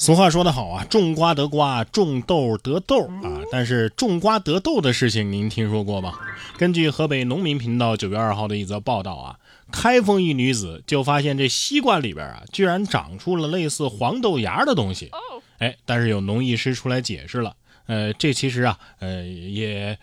[0.00, 3.42] 俗话说得好啊，种瓜得瓜，种豆得豆啊。
[3.52, 6.14] 但是种瓜得豆的事情您听说过吗？
[6.56, 9.36] 根据河北农民频道九月二号的一则报道啊，
[9.70, 15.10] 开封一女子就发现这西瓜里边啊，居然长出了类似黄豆芽的东西。
[15.58, 17.54] 哎，但是有农艺师出来解释了，
[17.84, 19.98] 呃，这其实啊，呃，也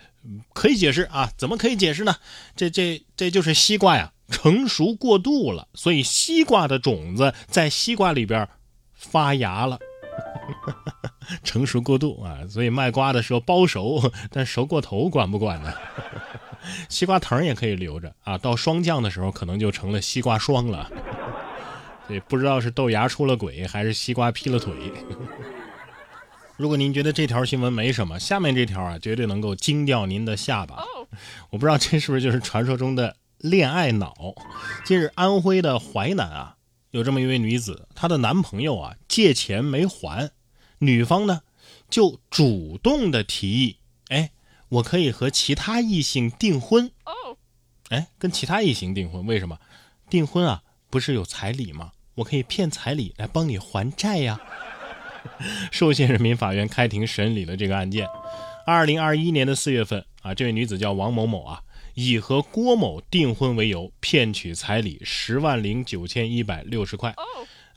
[0.54, 2.16] 可以解释啊，怎么可以解释呢？
[2.55, 8.48] 这这这就是西瓜呀，成熟过度了，所以西瓜的种子在西瓜里边
[8.93, 9.79] 发芽了。
[11.43, 15.74] 成熟过度啊，所以卖瓜的时候包熟，但熟过头管不管呢？
[16.89, 20.91] 西瓜藤也可以留着啊，到霜降的时候可能就成了西瓜霜了。
[22.07, 24.74] 对，不知道是豆芽出了轨，还是西瓜劈了腿。
[26.57, 30.83] 如果您觉得这条新闻没什么，下面这条啊，绝对能够惊掉您的下巴。
[31.52, 34.14] 我不知道这是不是就是传说中的恋爱脑？
[34.83, 36.55] 近日，安徽的淮南啊，
[36.91, 40.31] 有这么一位女子，她的男朋友啊借钱没还。
[40.80, 41.41] 女方呢，
[41.89, 43.77] 就主动的提议，
[44.09, 44.31] 哎，
[44.69, 46.91] 我可以和其他异性订婚。
[47.05, 47.38] 哦，
[47.89, 49.59] 哎，跟其他异性订婚，为什么？
[50.09, 51.91] 订婚啊，不是有彩礼吗？
[52.15, 54.39] 我可以骗彩礼来帮你还债呀。
[55.71, 58.07] 寿县人民法院开庭审理了这个案件。
[58.65, 61.63] 二零二一年的四月份啊，这位女子叫王某某啊，
[61.95, 67.13] 以和郭某订婚为由，骗取彩礼十万零九千一百六十块。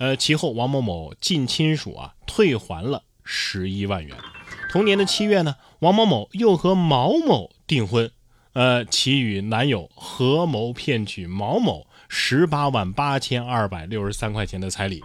[0.01, 4.17] 呃，其后王某某近亲属啊退还了十一万元。
[4.71, 8.11] 同年的七月呢，王某某又和毛某订婚，
[8.55, 15.03] 呃，其与男友合谋骗取毛某十八万八千二百六十三块钱的彩礼。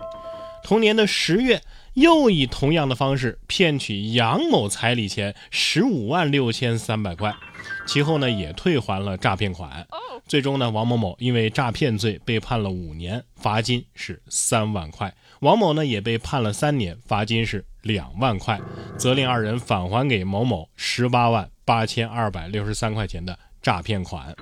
[0.64, 1.62] 同年的十月，
[1.96, 7.36] 又以同样的方式骗取杨某彩礼钱十五万六千三百块，
[7.86, 9.88] 其后呢也退还了诈骗款。
[10.28, 15.14] 最终呢，王某某因为诈骗罪被判了五年，罚金是三万块。
[15.42, 18.60] 王某呢也被判了三年，罚金是两万块，
[18.98, 24.36] 责令二人返还给某某十八万八千二百六十三块钱的诈骗款。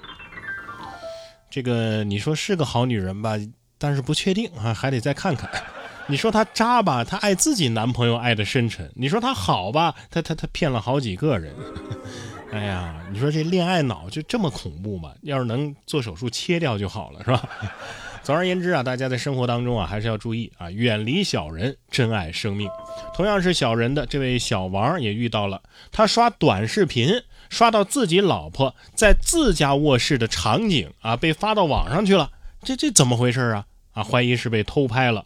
[1.50, 3.38] 这个你说是个好女人吧？
[3.78, 5.50] 但是不确定啊，还得再看看。
[6.08, 7.04] 你说她渣吧？
[7.04, 8.90] 她爱自己男朋友爱的深沉。
[8.96, 9.94] 你说她好吧？
[10.10, 11.54] 她她她骗了好几个人。
[12.54, 15.12] 哎呀，你说这恋爱脑就这么恐怖吗？
[15.24, 17.50] 要是能做手术切掉就好了，是吧？
[18.22, 22.70] 总而言之啊，大家在生活当中啊，还是要注意啊，远离小人，珍爱生命。
[23.16, 32.30] 同样是小人的这位小王也遇到了，他刷短视频刷到自己老婆在自家卧室的场景啊，被发到网上去了。
[32.62, 33.66] 这这怎么回事啊？
[33.94, 35.26] 啊，怀疑是被偷拍了。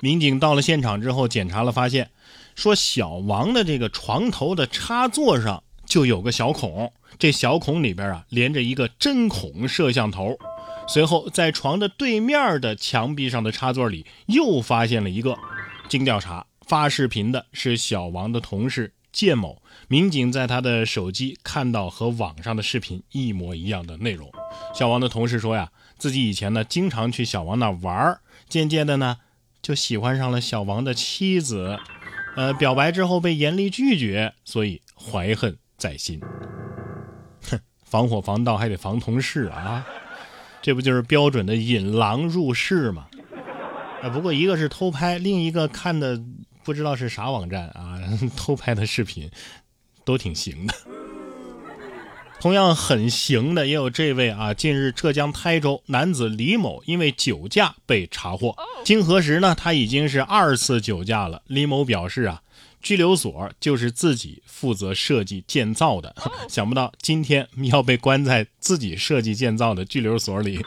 [0.00, 2.10] 民警到了现场之后检查了，发现
[2.56, 5.62] 说小王的这个床头的插座上。
[5.90, 10.38] 就有个小孔，这小孔里边啊连着一个针孔摄像头。
[10.86, 15.36] 随后在床的对面的墙壁上的插座里又发现了一个。
[15.88, 19.60] 经调查，发视频的是小王的同事建某。
[19.88, 24.30] 民警在他的手机看到和网上的视频一模一样的内容。
[24.72, 29.16] 小王的同事说呀，自己以前呢经常去小王那玩渐渐的呢
[29.60, 31.80] 就喜欢上了小王的妻子。
[32.36, 35.58] 呃，表白之后被严厉拒绝，所以怀恨。
[35.80, 36.20] 在心，
[37.48, 39.84] 哼， 防火防盗还得防同事啊，
[40.60, 43.06] 这不就是标准的引狼入室吗？
[44.02, 46.22] 啊，不过一个是偷拍，另一个看的
[46.62, 47.98] 不知道是啥网站啊，
[48.36, 49.30] 偷拍的视频
[50.04, 50.74] 都挺行的。
[52.40, 58.54] 同样很行的也有这位啊，近日浙江台州男子李某因为酒驾被查获，
[58.84, 61.42] 经核实呢，他已经是二次酒驾了。
[61.46, 62.42] 李某表示啊。
[62.80, 66.14] 拘留所就是自己负责设计建造的，
[66.48, 70.64] 想不到今天要被关在自己设计建造的拘留所里。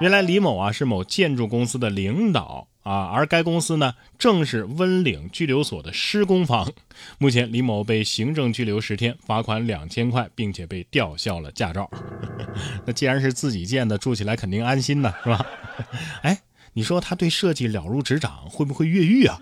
[0.00, 6.72] 原来李某啊是某建筑公司的领导啊，而该公司呢正是温岭拘留所的施工方。
[7.18, 11.88] 目前李某被行政拘留十天，罚款两千块，并且被吊销了驾照。
[12.84, 15.46] 那既然是自己建的，住起来肯定安心呢，是吧？
[16.22, 16.40] 哎，
[16.72, 19.38] 你说他对设计了如指掌，会不会越狱啊？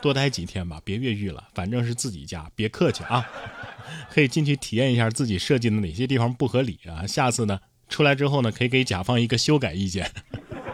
[0.00, 1.48] 多待几天吧，别越狱了。
[1.54, 3.24] 反正是自己家，别客气啊。
[4.10, 7.06] 可以进去体验一下自己设计的哪些地方不合理啊。
[7.06, 7.58] 下次呢，
[7.88, 10.10] 出来之后呢，可以给甲方一个修改意见。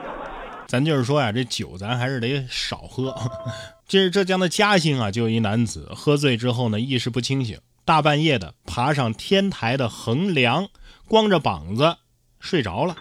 [0.68, 3.14] 咱就是说呀，这酒咱还是得少喝。
[3.86, 10.68] 这是，浙江的嘉兴啊，就有一男子喝醉之后呢，意识不清醒，大半夜的爬上天台的横梁，
[11.06, 11.96] 光着膀子
[12.40, 12.96] 睡着了。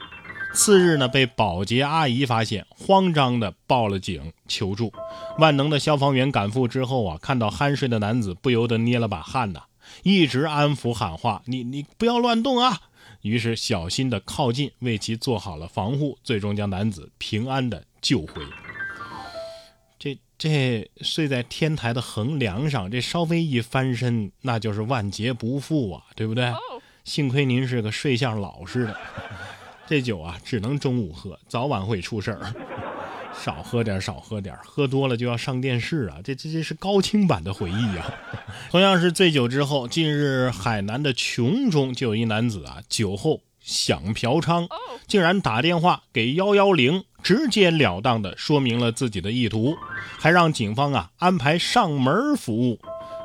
[0.55, 4.91] 次日呢，被保洁阿姨发现，慌张的报了警求助。
[5.37, 9.63] 万能的消防员赶赴之后啊，看到酣睡的男子，不由得捏了把汗呐，
[10.03, 12.81] 一直安抚喊话：“你你不要乱动啊！”
[13.21, 18.41] 于是小心的靠近，为其做好了防护，最终将男子平安的救回。
[19.99, 26.53] 这这睡在天台的横梁上，这稍微一翻身，那就是万劫不复啊，对不对？
[27.03, 28.97] 幸亏您是个睡相老实的，
[29.87, 32.53] 这酒啊只能中午喝，早晚会出事儿。
[33.37, 36.19] 少喝点，少喝点，喝多了就要上电视啊！
[36.23, 38.13] 这这这是高清版的回忆啊！
[38.71, 44.69] 同样是醉酒之后，近日海南的琼中就有一男子啊，酒后想嫖娼，
[45.05, 49.75] 竟然打电话给幺幺零，直截了当的说明了自己的意图，
[50.17, 52.79] 还让警方啊安排上门服务。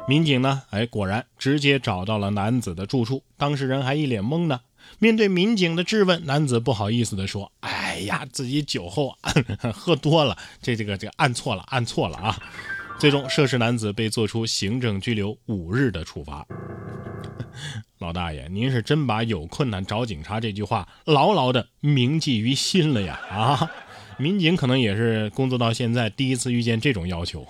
[0.09, 4.61] 民警呢，哎，果然直接找到了男子的住处，当事人还一脸懵呢。
[4.99, 9.17] 面对民警的质问，男子不好意思地说：“哎呀，自己酒后
[9.73, 12.37] 喝多了，这这个这个按错了，按错了啊！”
[12.99, 16.47] 最终，涉事男子被作出行政拘留五日的处罚。
[17.99, 23.19] 老大爷，您是真把“有困难找警察”这句话牢牢的铭记于心了呀！
[23.31, 23.71] 啊，
[24.19, 27.47] 民警可能也是工作到现在第一次遇见这种要求，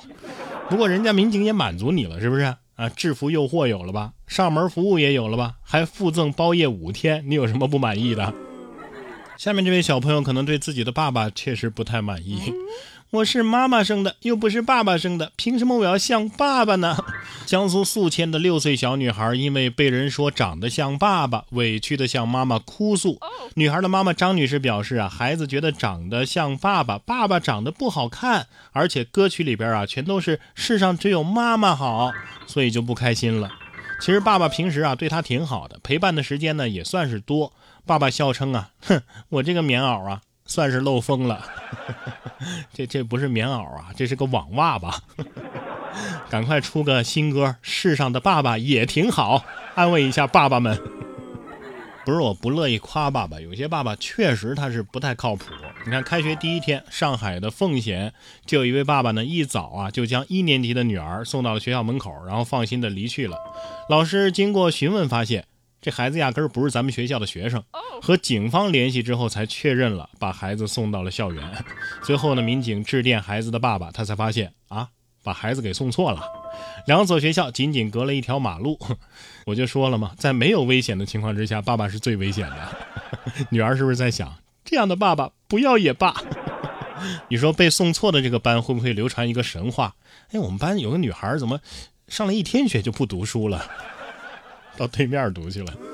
[0.68, 2.54] 不过人家民警也满足你了，是不是？
[2.80, 4.14] 啊，制服诱惑有了吧？
[4.26, 5.56] 上门服务也有了吧？
[5.62, 8.32] 还附赠包夜五天，你有什么不满意的？
[9.36, 12.40] 下面这位小朋友可能对自己的爸爸确实不太满意。
[13.12, 16.96] 我是妈妈生的，又不是爸爸生的，凭什么我要像爸爸呢？
[17.44, 23.18] 江苏宿迁的六岁小女孩因为被人说长得像爸爸，委屈的向妈妈哭诉。
[23.54, 32.12] 女孩的妈妈张女士表示啊，孩子觉得长得像爸爸，爸爸长得不好看，而且歌曲里边啊全都是世上只有妈妈好，
[32.46, 33.50] 所以就不开心了。
[34.00, 37.52] 其实爸爸平时啊对她挺好的，陪伴的时间呢也算是多。
[37.84, 40.20] 爸爸笑称啊，哼， 我这个棉袄啊
[40.50, 41.46] 算是漏风了。
[42.74, 45.00] 这这不是棉袄啊，这是个网袜吧？
[46.28, 49.38] 赶快出个新歌，《世上的爸爸也挺好》，
[49.76, 50.76] 安慰一下爸爸们。
[52.04, 55.44] 不是我不乐意夸爸爸，有些爸爸确实他是不太靠谱。
[55.84, 58.12] 你看，开学第一天，上海的奉贤
[58.44, 63.38] 就有一位爸爸呢，一早啊就将一年级的女儿送到了学校门口，然后放心的离去了。
[63.88, 65.44] 老师经过询问发现。
[65.80, 67.62] 这孩子压根儿不是咱们学校的学生，
[68.02, 71.64] 和警方联系之后才确认了，把孩子送到了校园。
[72.02, 74.88] 随后呢，民警致电孩子的爸爸，他才发现啊，
[75.22, 76.22] 把孩子给送错了。
[76.86, 78.78] 两所学校仅仅隔了一条马路，
[79.46, 82.76] 我就说了嘛，在没有危险的情况之下，爸爸是最危险的。
[83.48, 86.14] 女儿是不是在想，这样的爸爸不要也罢？
[87.28, 89.94] 你说被送错的这个班会不会流传一个神话？
[90.32, 91.58] 哎，我们班有个女孩怎么
[92.06, 93.64] 上了一天学就不读书了？
[94.80, 95.89] 到对面读去了。